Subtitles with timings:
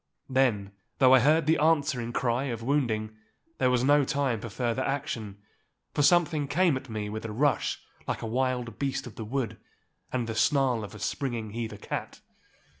[0.31, 3.15] Then, though I heard the answering cry of wounding,
[3.59, 5.37] there was no time for further action,
[5.93, 9.59] for something came at me with a rush like a wild beast of the wood,
[10.11, 12.19] and the snarl of the springing heather cat.